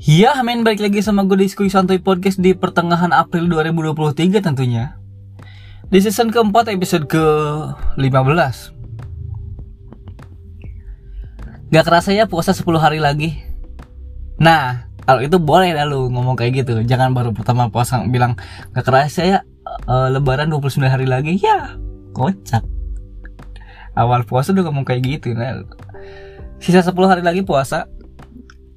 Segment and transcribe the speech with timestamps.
[0.00, 4.96] Ya, main balik lagi sama gue di Skuy Santuy Podcast di pertengahan April 2023 tentunya.
[5.92, 8.56] Di season keempat episode ke-15.
[11.68, 13.44] Gak kerasa ya puasa 10 hari lagi.
[14.40, 16.80] Nah, kalau itu boleh dah lu ngomong kayak gitu.
[16.80, 18.40] Jangan baru pertama puasa bilang
[18.72, 19.38] gak kerasa ya
[19.84, 21.36] uh, lebaran 29 hari lagi.
[21.44, 21.76] Ya,
[22.16, 22.64] kocak.
[24.00, 25.36] Awal puasa udah ngomong kayak gitu.
[25.36, 25.60] Nah,
[26.56, 27.84] sisa 10 hari lagi puasa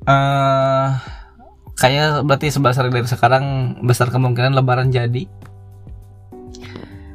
[0.07, 0.87] uh,
[1.79, 3.45] kayaknya berarti 11 hari dari sekarang
[3.83, 5.27] besar kemungkinan lebaran jadi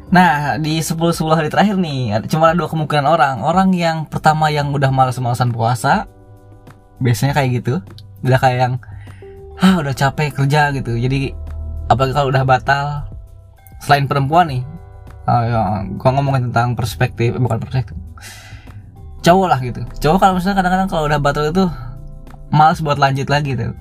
[0.08, 3.44] Nah, di 10-10 hari terakhir nih, cuma ada dua kemungkinan orang.
[3.44, 6.08] Orang yang pertama yang udah malas-malasan puasa,
[6.96, 7.84] biasanya kayak gitu.
[8.24, 8.74] Udah kayak yang,
[9.60, 10.96] ah udah capek kerja gitu.
[10.96, 11.36] Jadi,
[11.92, 13.04] apalagi kalau udah batal,
[13.84, 14.62] selain perempuan nih,
[15.28, 15.60] uh, ya,
[16.00, 17.96] gua ngomongin tentang perspektif, bukan perspektif,
[19.20, 19.84] cowok lah gitu.
[20.08, 21.68] Cowok kalau misalnya kadang-kadang kalau udah batal itu,
[22.48, 23.72] males buat lanjut lagi tuh.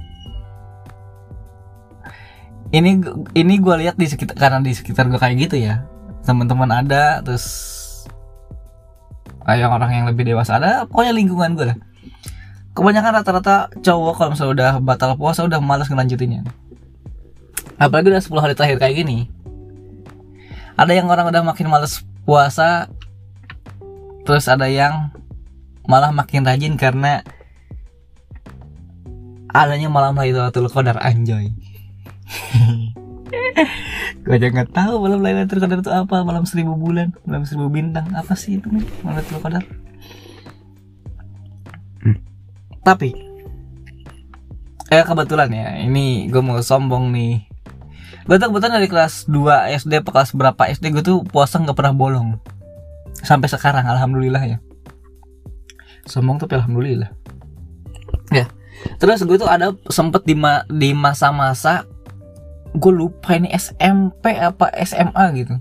[2.68, 3.00] Ini
[3.32, 5.88] ini gue lihat di sekitar karena di sekitar gue kayak gitu ya.
[6.28, 7.76] Teman-teman ada terus
[9.48, 11.78] yang orang yang lebih dewasa ada pokoknya lingkungan gue lah.
[12.76, 16.44] Kebanyakan rata-rata cowok kalau misalnya udah batal puasa udah malas ngelanjutinnya.
[17.80, 19.32] Apalagi udah 10 hari terakhir kayak gini.
[20.78, 22.92] Ada yang orang udah makin males puasa
[24.28, 25.16] terus ada yang
[25.88, 27.24] malah makin rajin karena
[29.58, 31.50] adanya malam Lailatul Qadar anjoy.
[34.22, 38.06] Gue aja nggak tahu malam Lailatul Qadar itu apa malam seribu bulan malam seribu bintang
[38.14, 39.66] apa sih itu nih malam Lailatul Qadar.
[41.98, 42.22] Hmm.
[42.86, 43.10] tapi
[44.94, 47.50] eh kebetulan ya ini gue mau sombong nih.
[48.28, 51.76] Gue tuh kebetulan dari kelas 2 SD ke kelas berapa SD gue tuh puasa nggak
[51.76, 52.38] pernah bolong.
[53.26, 54.58] Sampai sekarang alhamdulillah ya.
[56.08, 57.12] Sombong tapi alhamdulillah
[59.02, 61.86] terus gue tuh ada sempet di ma di masa-masa
[62.78, 65.56] gue lupa ini SMP apa SMA gitu.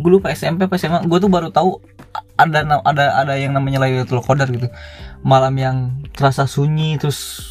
[0.00, 1.82] Gue lupa SMP apa SMA gue tuh baru tahu
[2.38, 4.70] ada ada ada yang namanya Lailatul Qadar gitu.
[5.26, 5.76] Malam yang
[6.14, 7.42] terasa sunyi terus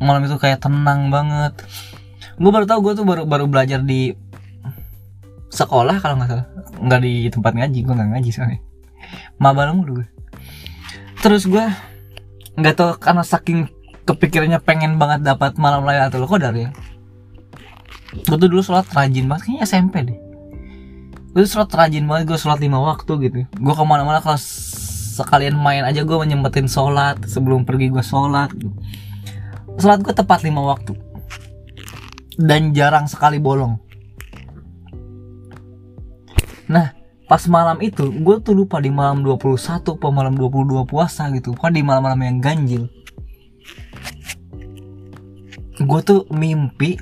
[0.00, 1.54] malam itu kayak tenang banget.
[2.40, 4.16] Gue baru tahu gue tuh baru baru belajar di
[5.52, 6.46] sekolah kalau nggak salah.
[6.80, 8.60] Nggak di tempat ngaji gue nggak ngaji soalnya.
[9.38, 10.06] Mulu gue
[11.24, 11.64] terus gue
[12.54, 13.66] nggak tahu karena saking
[14.04, 16.70] kepikirannya pengen banget dapat malam Lailatul Qadar ya.
[18.14, 20.18] Gue tuh dulu sholat rajin banget kayaknya SMP deh.
[21.34, 23.36] Gue tuh sholat rajin banget gue sholat lima waktu gitu.
[23.58, 28.70] Gue ke mana-mana kalau sekalian main aja gue menyempetin sholat sebelum pergi gue sholat gitu.
[29.74, 30.94] sholat gue tepat lima waktu.
[32.38, 33.82] Dan jarang sekali bolong.
[36.70, 41.56] Nah pas malam itu gue tuh lupa di malam 21 atau malam 22 puasa gitu.
[41.56, 42.84] Kan di malam-malam yang ganjil.
[45.80, 47.00] Gue tuh mimpi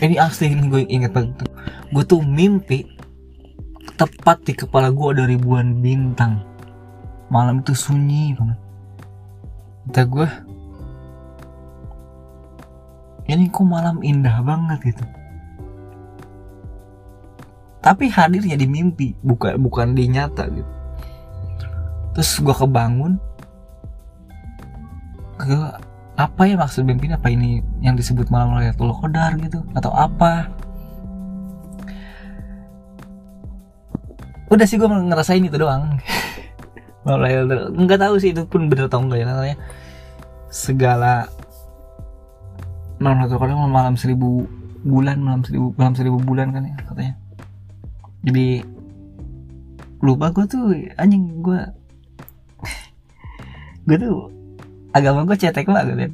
[0.00, 1.44] ini asli ini gue inget banget
[1.92, 2.88] gue tuh mimpi
[4.00, 6.40] tepat di kepala gue ada ribuan bintang.
[7.28, 8.58] Malam itu sunyi banget.
[9.90, 10.28] Kata gue
[13.30, 15.04] ini kok malam indah banget gitu
[17.80, 20.72] tapi hadirnya di mimpi bukan bukan di nyata gitu.
[22.12, 23.16] Terus gue kebangun
[25.40, 25.64] gue
[26.20, 29.64] apa ya maksud mimpi apa ini yang disebut malam Lailatul Qadar gitu?
[29.72, 30.52] Atau apa?
[34.52, 35.96] Udah sih gue ngerasain itu doang.
[37.08, 39.56] Malam Lailatul nggak tahu sih itu pun bener atau enggak ya katanya
[40.52, 41.14] segala
[43.00, 44.44] malam Lailatul Qadar malam seribu
[44.84, 47.14] bulan malam seribu malam seribu bulan kan ya katanya
[48.24, 48.64] jadi
[50.00, 50.64] lupa gue tuh
[50.96, 51.60] anjing gue
[53.86, 54.32] gue tuh
[54.96, 56.12] agama gue cetek banget kan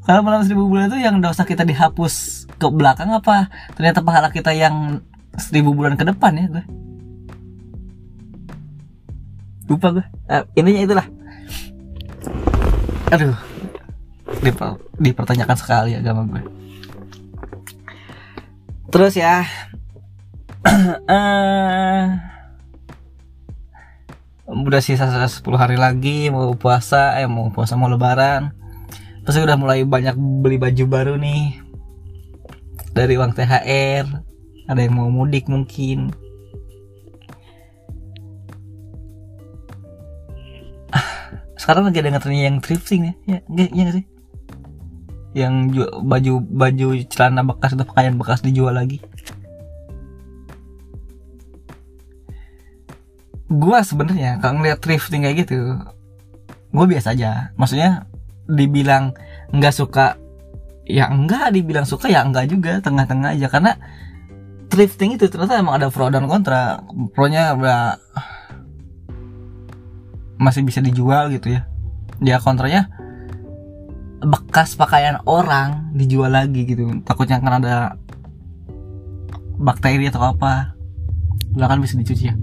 [0.00, 3.52] kalau malam seribu bulan itu yang dosa kita dihapus ke belakang apa?
[3.76, 5.04] Ternyata pahala kita yang
[5.36, 6.64] seribu bulan ke depan ya gue
[9.70, 11.06] lupa gue uh, intinya itulah.
[13.14, 13.38] Aduh
[14.40, 16.42] diper, dipertanyakan sekali agama gue
[18.90, 19.46] terus ya
[20.66, 22.04] uh,
[24.66, 28.52] udah sisa 10 hari lagi mau puasa eh mau puasa mau lebaran.
[29.24, 31.60] Terus udah mulai banyak beli baju baru nih.
[32.90, 34.04] Dari uang THR
[34.66, 36.10] ada yang mau mudik mungkin.
[40.90, 41.06] Ah,
[41.54, 43.14] sekarang lagi ada ngetrennya yang thrifting ya.
[43.26, 44.06] Ya enggak ya gak sih?
[45.30, 45.54] Yang
[46.02, 48.98] baju baju celana bekas atau pakaian bekas dijual lagi
[53.50, 55.74] gue sebenarnya kalau ngeliat thrifting kayak gitu.
[56.70, 57.50] Gue biasa aja.
[57.58, 58.06] Maksudnya
[58.46, 59.18] dibilang
[59.50, 60.14] nggak suka
[60.86, 62.78] ya enggak dibilang suka ya enggak juga.
[62.78, 63.50] Tengah-tengah aja.
[63.50, 63.74] Karena
[64.70, 66.78] thrifting itu ternyata emang ada pro dan kontra.
[67.10, 67.98] Pro nya udah
[70.38, 71.66] masih bisa dijual gitu ya.
[72.22, 72.86] Ya kontranya
[74.22, 76.86] bekas pakaian orang dijual lagi gitu.
[77.02, 77.98] Takutnya kan ada
[79.60, 80.72] bakteri atau apa
[81.60, 82.34] kan bisa dicuci ya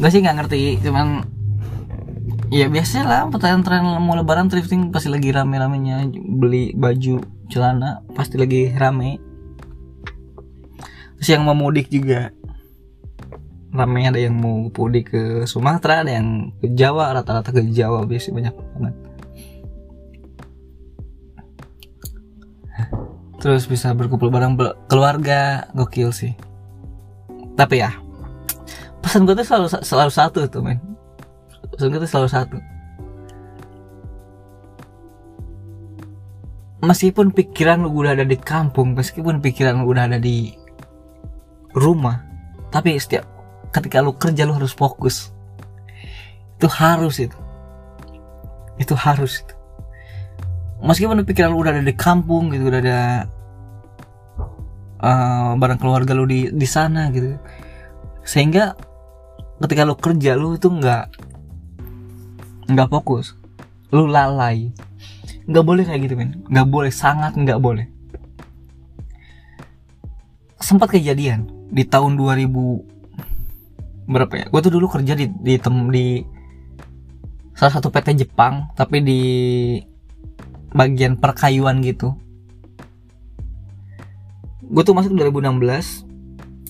[0.00, 0.80] Gak sih nggak ngerti.
[0.80, 1.28] Cuman
[2.50, 6.08] ya biasa lah pertanyaan tren mau lebaran thrifting pasti lagi rame-ramenya.
[6.16, 7.20] Beli baju
[7.52, 9.20] celana pasti lagi rame.
[11.20, 12.32] Terus yang mau mudik juga.
[13.70, 18.34] Rame ada yang mau mudik ke Sumatera ada yang ke Jawa rata-rata ke Jawa biasanya
[18.40, 18.94] banyak banget.
[23.40, 24.56] Terus bisa berkumpul bareng
[24.88, 26.32] keluarga gokil sih.
[27.54, 28.09] Tapi ya
[29.00, 30.78] pesan gue tuh selalu selalu satu tuh men.
[31.72, 32.56] Pesan gue tuh selalu satu.
[36.80, 40.56] Meskipun pikiran lu udah ada di kampung meskipun pikiran lu udah ada di
[41.76, 42.24] rumah
[42.72, 43.28] tapi setiap
[43.74, 45.28] ketika lu kerja lu harus fokus.
[46.56, 47.36] Itu harus itu.
[48.80, 49.54] Itu harus itu.
[50.80, 53.00] Meskipun pikiran lu udah ada di kampung gitu udah ada
[55.04, 57.36] uh, barang keluarga lu di di sana gitu.
[58.24, 58.72] Sehingga
[59.60, 61.04] ketika lu kerja lu itu nggak
[62.72, 63.36] nggak fokus.
[63.92, 64.72] Lu lalai.
[65.44, 66.40] Nggak boleh kayak gitu men.
[66.48, 67.86] Nggak boleh sangat nggak boleh.
[70.60, 74.46] Sempat kejadian di tahun 2000 berapa ya?
[74.48, 76.22] Gue tuh dulu kerja di di tem di
[77.54, 79.20] salah satu PT Jepang tapi di
[80.72, 82.14] bagian perkayuan gitu.
[84.70, 86.09] Gue tuh masuk 2016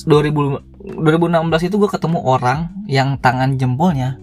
[0.05, 4.17] 2000 2016 itu gue ketemu orang yang tangan jempolnya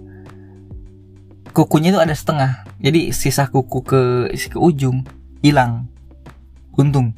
[1.58, 2.70] kukunya itu ada setengah.
[2.78, 5.02] Jadi sisa kuku ke ke ujung
[5.42, 5.90] hilang.
[6.78, 7.18] Untung.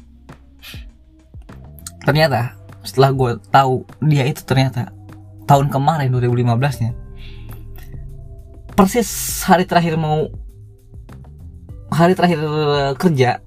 [2.00, 4.88] Ternyata setelah gue tahu dia itu ternyata
[5.44, 6.90] tahun kemarin 2015 nya
[8.72, 9.04] persis
[9.44, 10.32] hari terakhir mau
[11.92, 12.40] hari terakhir
[12.96, 13.44] kerja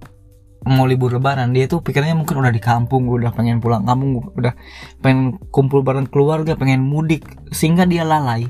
[0.64, 4.56] mau libur lebaran dia tuh pikirnya mungkin udah di kampung udah pengen pulang kampung udah
[5.04, 8.48] pengen kumpul bareng keluarga pengen mudik sehingga dia lalai.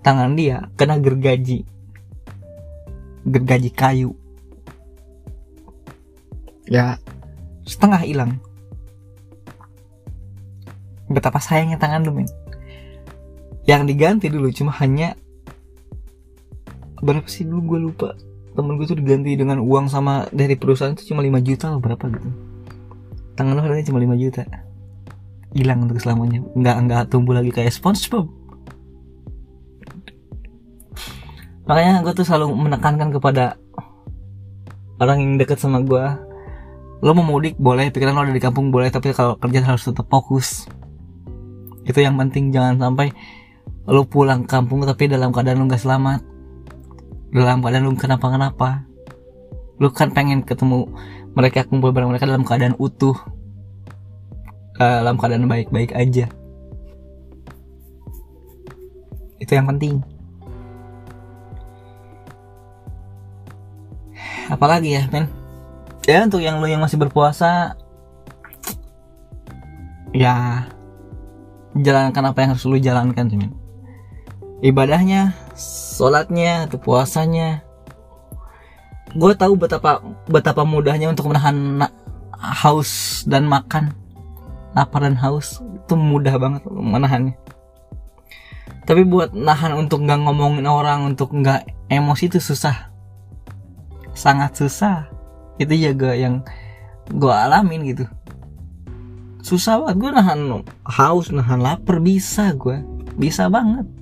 [0.00, 1.68] Tangan dia kena gergaji.
[3.28, 4.16] Gergaji kayu.
[6.64, 6.96] Ya.
[7.68, 8.40] Setengah hilang.
[11.12, 12.28] Betapa sayangnya tangan lu men.
[13.68, 15.12] Yang diganti dulu cuma hanya
[17.04, 18.08] berapa sih dulu gue lupa
[18.56, 22.04] temen gue tuh diganti dengan uang sama dari perusahaan itu cuma 5 juta atau berapa
[22.12, 22.28] gitu.
[23.38, 24.42] Tangan lo harganya cuma 5 juta.
[25.54, 26.44] Hilang untuk selamanya.
[26.56, 28.26] Nggak nggak tumbuh lagi kayak SpongeBob.
[31.68, 33.60] Makanya gue tuh selalu menekankan kepada
[34.98, 36.04] orang yang deket sama gue
[36.98, 40.10] lo mau mudik boleh pikiran lo ada di kampung boleh tapi kalau kerja harus tetap
[40.10, 40.66] fokus.
[41.86, 43.14] Itu yang penting jangan sampai
[43.86, 46.37] lo pulang kampung tapi dalam keadaan lo gak selamat
[47.32, 48.84] dalam keadaan lu kenapa-kenapa.
[49.78, 50.90] Lu kan pengen ketemu
[51.36, 53.14] mereka kumpul bareng mereka dalam keadaan utuh.
[54.78, 56.26] Dalam keadaan baik-baik aja.
[59.38, 60.02] Itu yang penting.
[64.48, 65.28] Apalagi ya men
[66.08, 67.76] ya untuk yang lu yang masih berpuasa
[70.16, 70.64] ya
[71.76, 73.52] jalankan apa yang harus lu jalankan cuman
[74.64, 77.66] ibadahnya sholatnya atau puasanya.
[79.18, 79.98] Gue tahu betapa
[80.30, 81.82] betapa mudahnya untuk menahan
[82.38, 83.90] haus dan makan.
[84.78, 87.34] Lapar dan haus itu mudah banget menahannya.
[88.86, 92.88] Tapi buat nahan untuk nggak ngomongin orang untuk nggak emosi itu susah.
[94.14, 95.10] Sangat susah.
[95.58, 96.46] Itu juga yang
[97.10, 98.04] gue alamin gitu.
[99.42, 99.96] Susah banget.
[99.98, 100.40] Gue nahan
[100.86, 102.80] haus nahan lapar bisa gue
[103.18, 103.97] bisa banget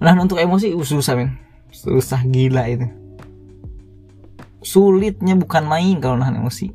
[0.00, 1.36] Nah untuk emosi uh, susah men
[1.70, 2.88] Susah gila itu.
[4.60, 6.72] Sulitnya bukan main kalau nahan emosi.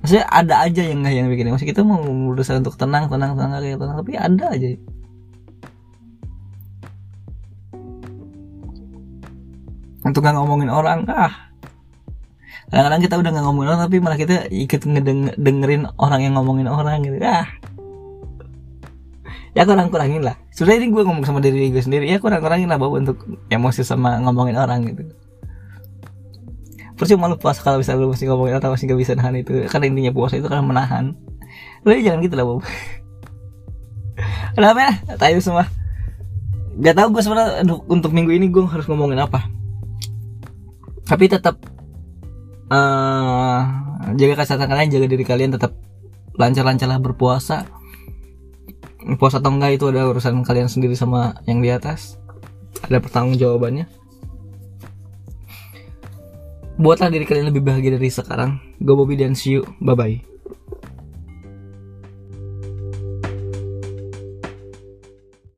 [0.00, 1.64] Maksudnya ada aja yang nggak yang bikin emosi.
[1.66, 4.68] Kita mau berusaha untuk tenang, tenang, tenang, kayak tenang Tapi ada aja.
[10.04, 11.32] Untuk nggak ngomongin orang Ah.
[12.68, 17.04] Kadang-kadang kita udah nggak ngomongin orang tapi malah kita ikut ngedengerin orang yang ngomongin orang
[17.04, 17.48] gitu ah
[19.54, 20.34] ya kurang kurangin lah.
[20.50, 22.10] Sebenarnya ini gue ngomong sama diri gue sendiri.
[22.10, 25.02] Ya kurang kurangin lah bawa untuk emosi sama ngomongin orang gitu.
[26.94, 29.66] Percuma lu puasa kalau bisa lu masih ngomongin orang masih gak bisa nahan itu.
[29.70, 31.14] Karena intinya puasa itu karena menahan.
[31.86, 32.62] Lu jangan gitu lah Bob.
[34.58, 34.92] Kenapa ya?
[35.18, 35.66] Tahu semua.
[36.82, 39.46] Gak tau gue sebenarnya untuk minggu ini gue harus ngomongin apa.
[41.06, 41.62] Tapi tetap
[42.74, 43.60] eh
[44.18, 45.76] jaga kesehatan kalian jaga diri kalian tetap
[46.34, 47.68] lancar-lancarlah berpuasa
[49.20, 52.16] puasa atau enggak itu ada urusan kalian sendiri sama yang di atas.
[52.84, 54.04] Ada pertanggung jawabannya
[56.74, 58.58] buatlah diri kalian lebih bahagia dari sekarang.
[58.82, 59.62] Go Bobby dan see you.
[59.78, 60.33] Bye bye